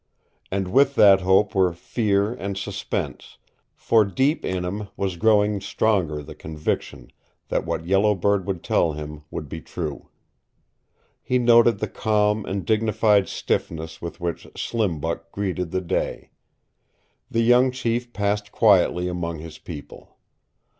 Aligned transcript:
And 0.49 0.69
with 0.69 0.95
that 0.95 1.21
hope 1.21 1.53
were 1.53 1.73
fear 1.73 2.33
and 2.33 2.57
suspense, 2.57 3.37
for 3.75 4.03
deep 4.03 4.43
in 4.43 4.65
him 4.65 4.87
was 4.97 5.15
growing 5.15 5.61
stronger 5.61 6.23
the 6.23 6.33
conviction 6.33 7.11
that 7.49 7.67
what 7.67 7.85
Yellow 7.85 8.15
Bird 8.15 8.47
would 8.47 8.63
tell 8.63 8.93
him 8.93 9.21
would 9.29 9.47
be 9.47 9.61
true. 9.61 10.09
He 11.21 11.37
noted 11.37 11.77
the 11.77 11.87
calm 11.87 12.43
and 12.47 12.65
dignified 12.65 13.27
stiffness 13.29 14.01
with 14.01 14.19
which 14.19 14.47
Slim 14.57 14.99
Buck 14.99 15.31
greeted 15.31 15.69
the 15.69 15.81
day. 15.81 16.31
The 17.29 17.43
young 17.43 17.69
chief 17.69 18.11
passed 18.11 18.51
quietly 18.51 19.07
among 19.07 19.37
his 19.37 19.59
people. 19.59 20.17